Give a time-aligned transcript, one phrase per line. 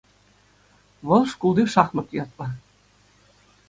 [1.07, 2.47] Вӑл «Шкулти шахмат» ятлӑ.